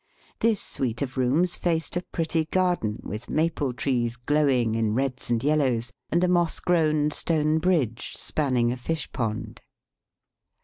[0.39, 5.43] This suite of rooms faced a pretty garden with maple trees glowing in reds and
[5.43, 9.61] yellows, and a moss grown stone bridge spanning a fish pond.